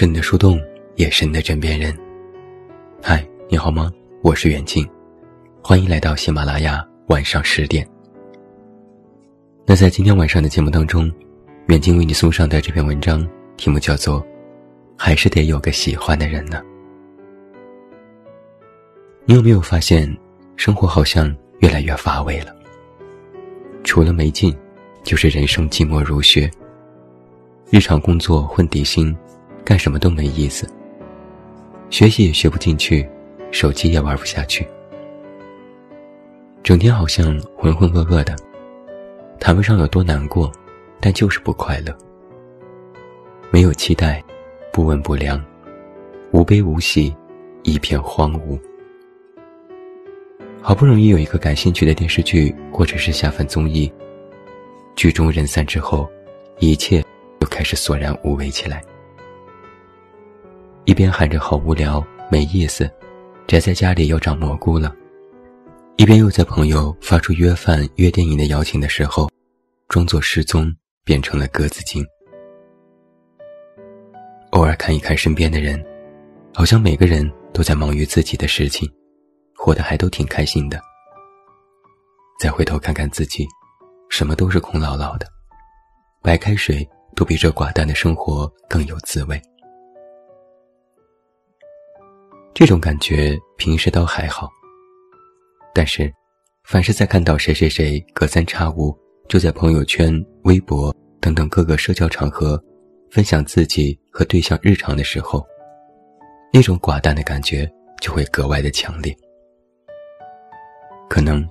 [0.00, 0.56] 是你的树洞，
[0.94, 1.92] 也是你的枕边人。
[3.02, 3.90] 嗨，你好吗？
[4.22, 4.88] 我是远近，
[5.60, 7.84] 欢迎来到喜马拉雅晚上十点。
[9.66, 11.10] 那在今天晚上的节目当中，
[11.66, 14.22] 远近为你送上的这篇文章题目叫做
[14.96, 16.62] 《还是得有个喜欢的人呢》。
[19.24, 20.08] 你有没有发现，
[20.54, 22.54] 生活好像越来越乏味了？
[23.82, 24.56] 除了没劲，
[25.02, 26.48] 就是人生寂寞如雪。
[27.68, 29.12] 日常工作混底薪。
[29.68, 30.66] 干什么都没意思，
[31.90, 33.06] 学习也学不进去，
[33.50, 34.66] 手机也玩不下去，
[36.62, 38.34] 整天好像浑浑噩噩的，
[39.38, 40.50] 谈不上有多难过，
[41.02, 41.94] 但就是不快乐。
[43.50, 44.24] 没有期待，
[44.72, 45.38] 不温不凉，
[46.30, 47.14] 无悲无喜，
[47.62, 48.58] 一片荒芜。
[50.62, 53.92] 好不容易有一个感兴趣的电视剧或者是下饭综艺，
[54.96, 56.10] 剧中人散之后，
[56.58, 57.04] 一切
[57.42, 58.82] 又开始索然无味起来。
[60.88, 62.90] 一边喊着好无聊、没意思，
[63.46, 64.90] 宅在家里要长蘑菇了；
[65.98, 69.30] 一边又在朋友发出约饭、约电影的邀请的时候，
[69.88, 72.02] 装作失踪，变成了鸽子精。
[74.52, 75.78] 偶尔看一看身边的人，
[76.54, 78.90] 好像每个人都在忙于自己的事情，
[79.54, 80.80] 活得还都挺开心的。
[82.40, 83.46] 再回头看看自己，
[84.08, 85.26] 什么都是空落落的，
[86.22, 89.38] 白开水都比这寡淡的生活更有滋味。
[92.58, 94.50] 这种感觉平时都还好，
[95.72, 96.12] 但是，
[96.64, 98.92] 凡是在看到谁谁谁隔三差五
[99.28, 102.60] 就在朋友圈、微博等等各个社交场合
[103.12, 105.46] 分享自己和对象日常的时候，
[106.52, 107.64] 那种寡淡的感觉
[108.00, 109.16] 就会格外的强烈。
[111.08, 111.48] 可能，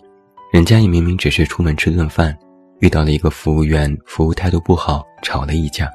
[0.52, 2.38] 人家也明明只是出门吃顿饭，
[2.80, 5.88] 遇到了一个服务员服务态度不好，吵了一架；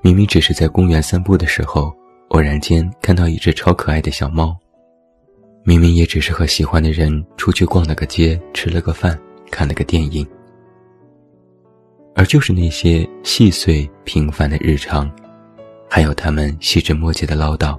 [0.00, 1.94] 明明只是在公园散步的时候。
[2.28, 4.54] 偶然间看到一只超可爱的小猫，
[5.64, 9.18] 明明也只是和喜欢的人出去逛了个街，吃了个饭，
[9.50, 10.26] 看了个电影，
[12.14, 15.10] 而就是那些细碎平凡的日常，
[15.88, 17.78] 还有他们细枝末节的唠叨，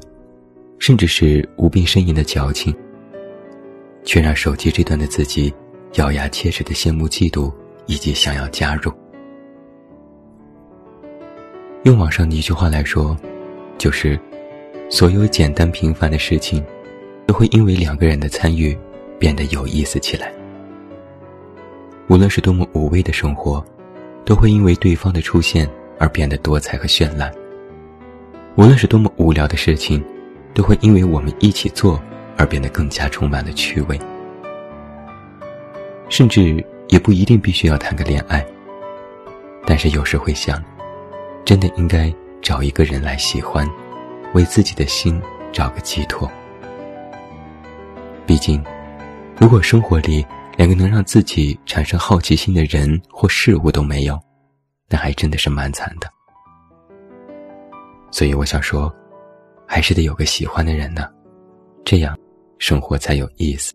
[0.79, 2.73] 甚至是无病呻吟的矫情，
[4.03, 5.53] 却让手机这端的自己
[5.93, 7.53] 咬牙切齿的羡慕、嫉妒
[7.85, 8.91] 以及想要加入。
[11.83, 13.15] 用网上的一句话来说，
[13.77, 14.19] 就是。
[14.91, 16.65] 所有简单平凡的事情，
[17.27, 18.75] 都会因为两个人的参与
[19.19, 20.33] 变得有意思起来。
[22.07, 23.63] 无论是多么无味的生活，
[24.25, 25.69] 都会因为对方的出现
[25.99, 27.31] 而变得多彩和绚烂。
[28.55, 30.03] 无论是多么无聊的事情，
[30.55, 32.01] 都会因为我们一起做
[32.35, 33.99] 而变得更加充满了趣味。
[36.09, 38.43] 甚至也不一定必须要谈个恋爱，
[39.67, 40.61] 但是有时会想，
[41.45, 42.11] 真的应该
[42.41, 43.69] 找一个人来喜欢。
[44.33, 46.29] 为自己的心找个寄托。
[48.25, 48.63] 毕竟，
[49.37, 50.25] 如果生活里
[50.55, 54.19] 连个能让自己产生好奇心的人或事物都没有，
[54.87, 56.07] 那还真的是蛮惨的。
[58.11, 58.93] 所以我想说，
[59.67, 61.09] 还是得有个喜欢的人呢，
[61.83, 62.17] 这样
[62.57, 63.73] 生活才有意思。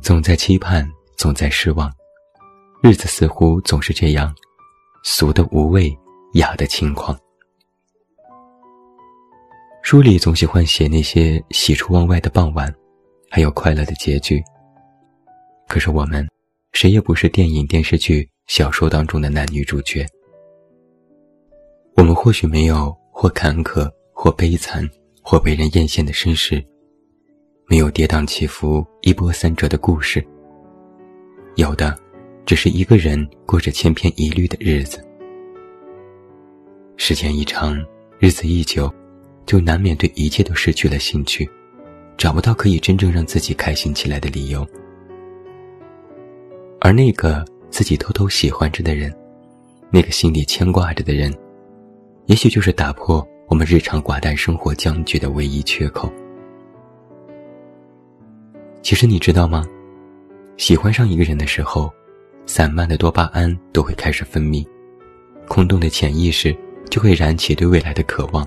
[0.00, 1.92] 总在期盼，总在失望，
[2.82, 4.34] 日子似乎总是这样，
[5.02, 5.94] 俗的无味。
[6.34, 7.18] 雅的轻狂。
[9.82, 12.72] 书里总喜欢写那些喜出望外的傍晚，
[13.28, 14.40] 还有快乐的结局。
[15.66, 16.28] 可是我们，
[16.72, 20.06] 谁也不是电影、电视剧、小说当中的男女主角。
[21.96, 24.88] 我们或许没有或坎坷、或悲惨、
[25.22, 26.64] 或被人艳羡的身世，
[27.66, 30.24] 没有跌宕起伏、一波三折的故事。
[31.56, 31.98] 有的，
[32.46, 35.04] 只是一个人过着千篇一律的日子。
[37.10, 37.76] 时间一长，
[38.20, 38.88] 日子一久，
[39.44, 41.50] 就难免对一切都失去了兴趣，
[42.16, 44.64] 找不到可以真正让自己开心起来的理由。
[46.80, 49.12] 而那个自己偷偷喜欢着的人，
[49.90, 51.36] 那个心里牵挂着的人，
[52.26, 56.08] 也许就是打破我们日常寡淡生活僵局的唯一缺口。
[58.82, 59.66] 其实你知道吗？
[60.58, 61.92] 喜欢上一个人的时候，
[62.46, 64.64] 散漫的多巴胺都会开始分泌，
[65.48, 66.56] 空洞的潜意识。
[66.88, 68.46] 就会燃起对未来的渴望，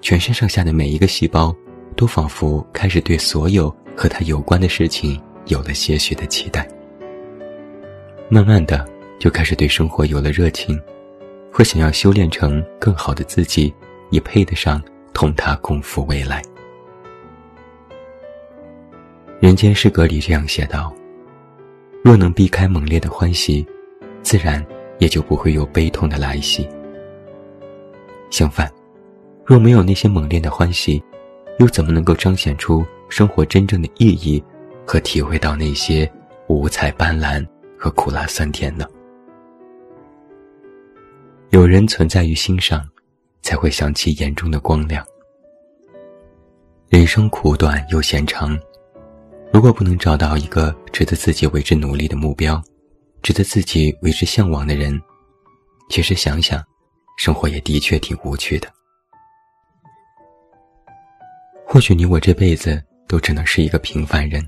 [0.00, 1.54] 全身上下的每一个细胞，
[1.96, 6.66] 都仿佛开始对所有和他有关的事情有了些许的期待。
[8.28, 8.86] 慢慢的，
[9.18, 10.80] 就开始对生活有了热情，
[11.50, 13.72] 和想要修炼成更好的自己，
[14.10, 14.82] 也配得上
[15.12, 16.42] 同他共赴未来。
[19.40, 20.94] 人间诗歌里这样写道
[22.04, 23.66] ：“若能避开猛烈的欢喜，
[24.22, 24.64] 自然
[24.98, 26.68] 也就不会有悲痛的来袭。
[28.30, 28.72] 相反，
[29.44, 31.02] 若没有那些猛烈的欢喜，
[31.58, 34.42] 又怎么能够彰显出生活真正的意义，
[34.86, 36.10] 和体会到那些
[36.48, 37.46] 五彩斑斓
[37.76, 38.86] 和苦辣酸甜呢？
[41.50, 42.82] 有人存在于心上，
[43.42, 45.04] 才会想起眼中的光亮。
[46.88, 48.56] 人生苦短又闲长，
[49.52, 52.62] 如果不能找到一个值得自己为之努力的目标，
[53.22, 55.00] 值得自己为之向往的人，
[55.88, 56.64] 其实想想，
[57.20, 58.72] 生活也的确挺无趣的。
[61.66, 64.42] 或许你我这辈子都只能是一个平凡人，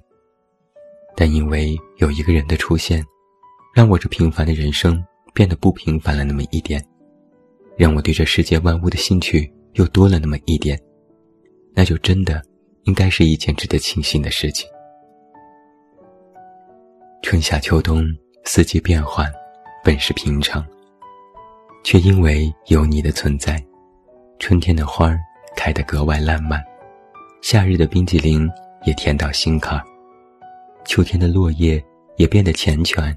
[1.15, 3.05] 但因为有一个人的出现，
[3.75, 5.05] 让我这平凡的人生
[5.35, 6.83] 变得不平凡了那么一点，
[7.77, 10.81] 让我对这世界万物的兴趣又多了那么一点。
[11.75, 12.43] 那就真的
[12.85, 14.67] 应该是一件值得庆幸的事情。
[17.21, 18.03] 春夏秋冬
[18.47, 19.31] 四季变换，
[19.85, 20.67] 本是平常，
[21.83, 23.63] 却因为有你的存在，
[24.39, 25.19] 春天的花儿
[25.57, 26.63] 开得格外烂漫，
[27.41, 28.49] 夏日的冰激凌
[28.85, 29.85] 也甜到心坎儿，
[30.85, 31.83] 秋天的落叶
[32.17, 33.15] 也变得缱绻，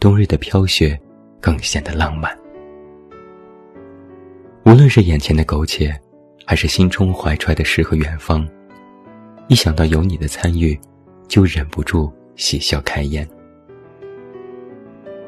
[0.00, 0.98] 冬日的飘雪
[1.40, 2.36] 更显得浪漫。
[4.64, 5.92] 无论是眼前的苟且。
[6.44, 8.46] 还是心中怀揣的诗和远方，
[9.46, 10.78] 一想到有你的参与，
[11.28, 13.26] 就忍不住喜笑开颜。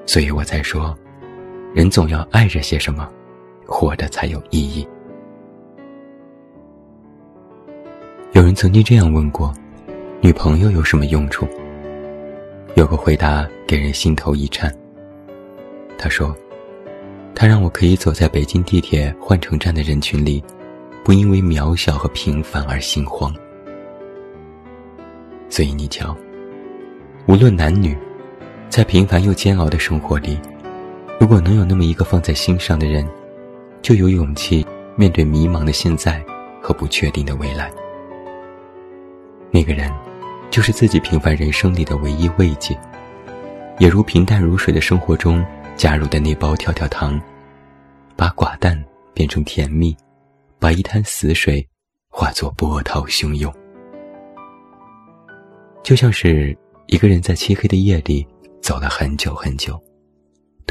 [0.06, 0.92] 所以我在说，
[1.74, 3.10] 人总要爱着些什么，
[3.66, 4.86] 活着才有意义。
[8.32, 9.52] 有人曾经这样问过：
[10.20, 11.48] 女朋友有什么用处？
[12.76, 14.72] 有个回答给人心头一颤。
[15.98, 16.32] 他说
[17.34, 20.42] ：“他让我可以走在北京地铁换乘站的人群里。”
[21.04, 23.30] 不因为渺小和平凡而心慌，
[25.50, 26.16] 所以你瞧，
[27.26, 27.94] 无论男女，
[28.70, 30.38] 在平凡又煎熬的生活里，
[31.20, 33.08] 如果能有那么一个放在心上的人，
[33.82, 34.66] 就有勇气
[34.96, 36.22] 面对迷茫的现在
[36.60, 37.72] 和不确定的未来。
[39.50, 39.92] 那个人，
[40.50, 42.78] 就是自己平凡人生里的唯一慰藉，
[43.78, 45.44] 也如平淡如水的生活中
[45.76, 47.20] 加入的那包跳跳糖，
[48.16, 48.82] 把寡淡
[49.12, 49.96] 变成甜蜜。
[50.56, 51.68] 把一滩死水
[52.08, 53.52] 化作波涛汹涌，
[55.82, 56.56] 就像是
[56.86, 58.26] 一个人在漆黑的夜里
[58.62, 59.78] 走了很久很久，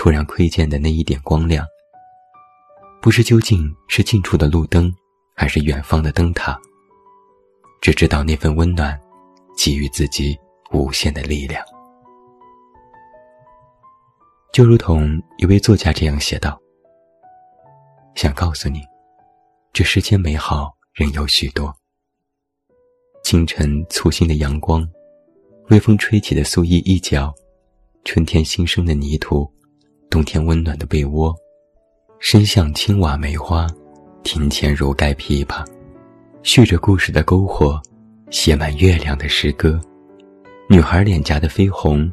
[0.03, 1.65] 突然窥见的那一点光亮，
[3.01, 4.94] 不知究竟是近处的路灯，
[5.33, 6.59] 还是远方的灯塔，
[7.79, 9.00] 只知道那份温暖，
[9.57, 10.38] 给予自己
[10.73, 11.65] 无限的力量。
[14.51, 16.61] 就如同一位作家这样写道
[18.13, 18.81] ：“想告诉你。”
[19.71, 21.73] 这世间美好仍有许多。
[23.23, 24.85] 清晨粗新的阳光，
[25.69, 27.33] 微风吹起的素衣一角，
[28.03, 29.49] 春天新生的泥土，
[30.09, 31.35] 冬天温暖的被窝，
[32.19, 33.67] 深巷青瓦梅花，
[34.23, 35.65] 庭前如盖琵琶，
[36.44, 37.81] 续着故事的篝火，
[38.29, 39.81] 写满月亮的诗歌，
[40.69, 42.11] 女孩脸颊的绯红，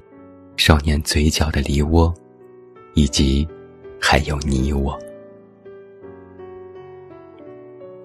[0.57, 2.13] 少年嘴角的梨涡，
[2.95, 3.47] 以及
[4.01, 4.99] 还有你我。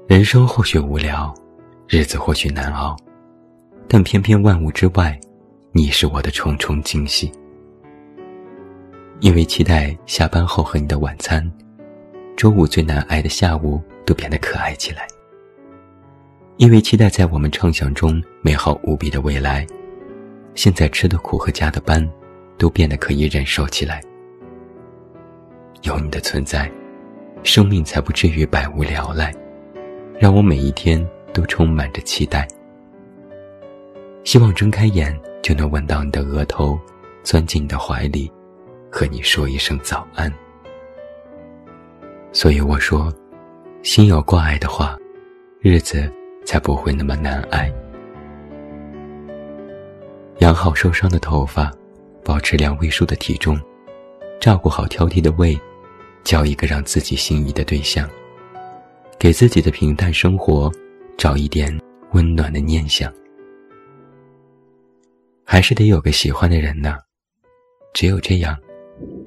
[0.07, 1.33] 人生或许无聊，
[1.87, 2.95] 日子或许难熬，
[3.87, 5.19] 但偏偏万物之外，
[5.71, 7.31] 你是我的重重惊喜。
[9.21, 11.49] 因为期待下班后和你的晚餐，
[12.35, 15.07] 周五最难挨的下午都变得可爱起来。
[16.57, 19.65] 因为期待在我们畅想中美好无比的未来，
[20.53, 22.07] 现在吃的苦和加的班，
[22.57, 24.01] 都变得可以忍受起来。
[25.83, 26.69] 有你的存在，
[27.43, 29.33] 生命才不至于百无聊赖。
[30.17, 32.47] 让我每一天都充满着期待，
[34.23, 36.79] 希望睁开眼就能吻到你的额头，
[37.21, 38.31] 钻进你的怀里，
[38.97, 40.31] 和你说一声早安。
[42.31, 43.13] 所以我说，
[43.83, 44.97] 心有挂碍的话，
[45.59, 46.09] 日子
[46.45, 47.69] 才不会那么难挨。
[50.39, 51.69] 养好受伤的头发，
[52.23, 53.59] 保持两位数的体重，
[54.39, 55.59] 照顾好挑剔的胃，
[56.23, 58.09] 交一个让自己心仪的对象。
[59.19, 60.71] 给自己的平淡生活
[61.17, 61.77] 找一点
[62.13, 63.11] 温暖的念想，
[65.43, 66.97] 还是得有个喜欢的人呢。
[67.93, 68.57] 只有这样，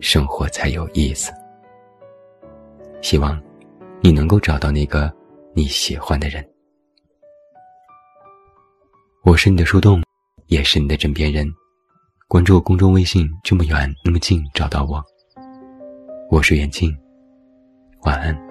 [0.00, 1.32] 生活才有意思。
[3.00, 3.40] 希望
[4.00, 5.12] 你能够找到那个
[5.54, 6.46] 你喜欢的人。
[9.24, 10.02] 我是你的树洞，
[10.46, 11.46] 也是你的枕边人。
[12.26, 15.02] 关注公众微信，这么远那么近，找到我。
[16.30, 16.96] 我是袁静，
[18.02, 18.47] 晚安。